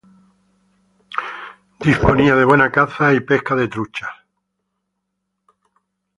[1.79, 4.09] Disponía de buena caza y pesca de truchas.